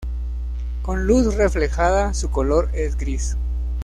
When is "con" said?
0.81-1.05